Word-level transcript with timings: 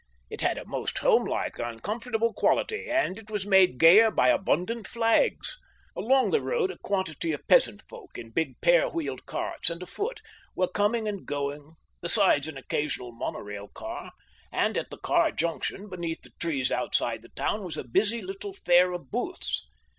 It 0.31 0.41
had 0.41 0.57
a 0.57 0.65
most 0.65 0.97
home 0.97 1.25
like 1.25 1.59
and 1.59 1.79
comfortable 1.83 2.33
quality, 2.33 2.89
and 2.89 3.19
it 3.19 3.29
was 3.29 3.45
made 3.45 3.77
gayer 3.77 4.09
by 4.09 4.29
abundant 4.29 4.87
flags. 4.87 5.59
Along 5.95 6.31
the 6.31 6.41
road 6.41 6.71
a 6.71 6.79
quantity 6.79 7.33
of 7.33 7.47
peasant 7.47 7.83
folk, 7.87 8.17
in 8.17 8.31
big 8.31 8.59
pair 8.61 8.89
wheeled 8.89 9.27
carts 9.27 9.69
and 9.69 9.83
afoot, 9.83 10.23
were 10.55 10.67
coming 10.67 11.07
and 11.07 11.27
going, 11.27 11.75
besides 12.01 12.47
an 12.47 12.57
occasional 12.57 13.11
mono 13.11 13.41
rail 13.41 13.67
car; 13.67 14.11
and 14.51 14.75
at 14.75 14.89
the 14.89 14.97
car 14.97 15.31
junction, 15.31 15.81
under 15.83 15.97
the 15.97 16.31
trees 16.39 16.71
outside 16.71 17.21
the 17.21 17.29
town, 17.35 17.61
was 17.63 17.77
a 17.77 17.83
busy 17.83 18.23
little 18.23 18.53
fair 18.53 18.93
of 18.93 19.11
booths. 19.11 19.67